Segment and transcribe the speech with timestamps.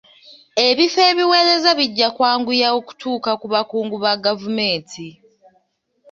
[0.67, 5.07] Ebifo ebiweereza bijja kwanguya okutuuka ku bakungu ba gavumenti.